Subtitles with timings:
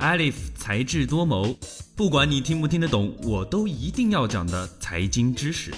[0.00, 1.54] Alif 才智多谋，
[1.94, 5.70] 不管你听不听得懂，我都一定要讲的财经知识。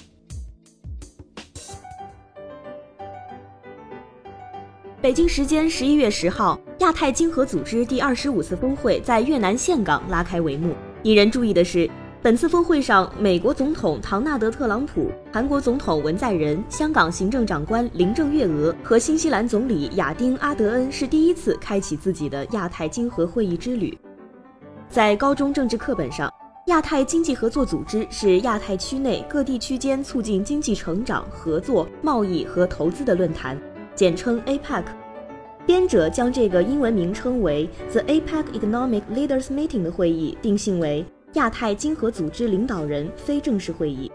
[5.01, 10.73] 北京时间十一月十号，亚太经合组织第二十五次峰会在越南岘港拉开帷幕。
[11.03, 11.91] 引人注意的是，
[12.23, 23.99] 本次峰会上，美国总统唐纳德·特朗普、韩国总统文在寅、香港行政长官林郑月娥和新西兰总理亚丁·阿德恩是第一次开启自己的亚太经合会议之旅。
[24.93, 26.31] 在高中政治课本上，
[26.67, 33.59] 亚太经济合作组织是亚太区内各地区间促进经济成长、合作、贸易和投资的论坛，
[33.95, 34.85] 简称 APEC。
[35.65, 41.03] 编者将这个英文名称为 The APEC Economic Leaders Meeting 的会议定性为
[41.33, 44.13] 亚太经合组织领导人非正式会议。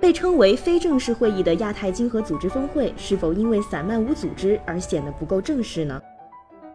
[0.00, 6.02] 被称为非正式会议的亚太经合组织峰会，是否因为散漫无组织而显得不够正式呢？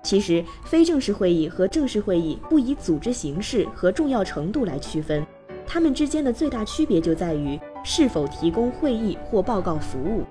[0.04, 5.26] 其实，非正式会议和正式会议不以组织形式和重要程度来区分，
[5.66, 10.24] 它们之间的最大区别就在于是否提供会议或报告服务。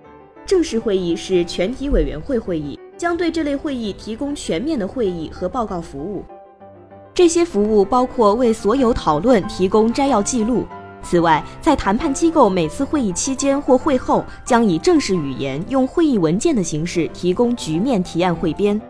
[0.45, 6.23] 正式会议是全体委员会会议，将对这类会议提供全面的会议和报告服务。
[7.14, 10.67] 这些服务包括为所有讨论提供摘要记录。
[11.03, 18.81] 此外，在谈判机构每次会议期间或会后，将以正式语言用会议文件的形式提供局面提案汇编。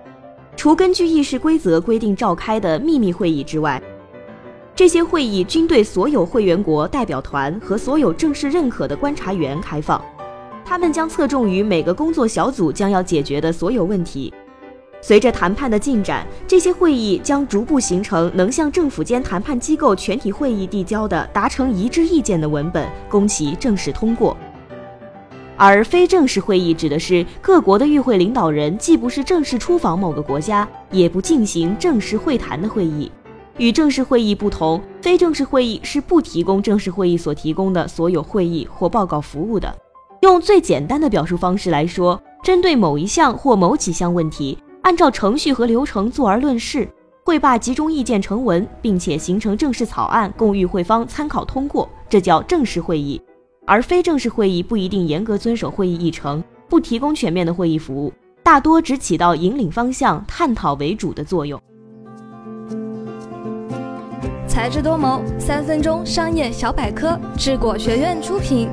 [0.56, 3.82] 除根据议事规则规定召开的秘密会议之外，
[4.74, 10.02] 这些会议均对所有会员国代表团和所有正式认可的观察员开放。
[10.64, 14.32] 他们将侧重于每个工作小组将要解决的所有问题。
[15.00, 24.36] 随着谈判的进展，这些会议将逐步形成能向政府间谈判机构全体会议递交的达成一致意见的文本，供其正式通过。
[25.64, 33.08] 而非正式会议指的是各国的与会领导人既不是正式出访某个国家，也不进行正式会谈的会议。
[33.58, 39.72] 与正式会议不同，非正式会议是不提供正式会议所提供的所有会议或报告服务的。
[40.22, 46.88] 用最简单的表述方式来说，针对某一项或某几项问题，按照程序和流程坐而论事，
[47.24, 53.22] 会把集中意见成文，并且形成正式草案供与会方参考通过，这叫正式会议。
[53.64, 58.12] 而非正式会议不一定严格遵守会议议程，不提供全面的会议服务，
[58.42, 61.60] 大多只起到引领方向、探讨为主的作用。
[64.48, 68.68] 才智多谋，三分钟商业小百科，智果学院出品。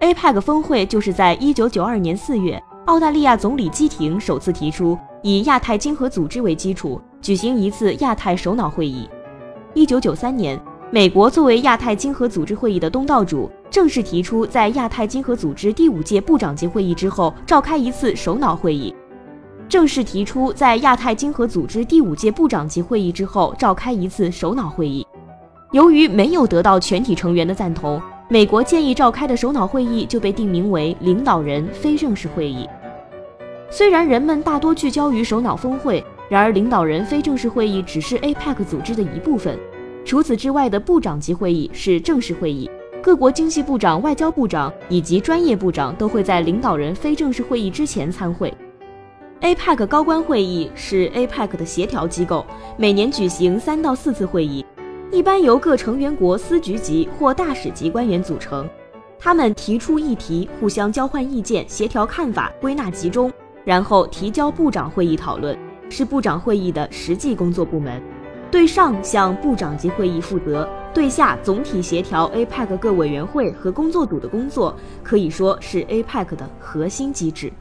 [0.00, 9.08] APEC 峰会就是在1992年4月，澳大利亚总理基廷首次提出以亚太经合组织为基础，举行一次亚太首脑会议。
[9.74, 10.60] 一九九三年，
[10.90, 18.94] 美国作为亚太经合组织会议的东道主，正式提出在亚太经合组织第五届部长级会议之后召开一次首脑会议。
[19.70, 25.06] 正式提出在亚太经合组织第五届部长级会议之后召开一次首脑会议。
[25.70, 32.68] 由于没有得到全体成员的赞同，美国建议召开的首脑会议就被定名为领导人非正式会议。
[33.70, 36.04] 虽然人们大多聚焦于首脑峰会。
[36.32, 39.54] 然而，领导人非正式会议只是 APEC 组织的一部分。
[40.02, 42.70] 除此之外的部长级会议是正式会议，
[43.02, 48.50] 各国经济部长、外交部长以及专业部长都会在领导人非正式会议之前参会。
[49.42, 52.46] APEC 高官会议是 APEC 的协调机构，
[52.78, 54.64] 每年举行三到四次会议，
[55.10, 58.66] 一般由各成员国司局级或大使级官员组成，
[59.18, 63.30] 他们提出议题，互相交换意见，协调看法，归纳集中，
[63.66, 65.54] 然后提交部长会议讨论。
[65.92, 68.00] 是部长会议的实际工作部门，
[68.50, 77.52] 对上向部长级会议负责，对下总体协调 APEC 各委员会和工作组的工作，可以说是 APEC 的核心机制。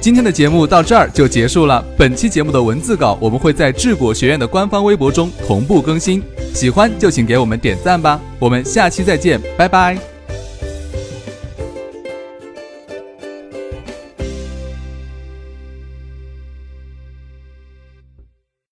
[0.00, 1.84] 今天的节目到这儿就结束了。
[1.98, 6.22] 本期节目的文字稿我们会在智果学院的官方微博中同步更新，
[6.54, 8.20] 喜欢就请给我们点赞吧。
[8.38, 10.15] 我们下期再见，拜拜。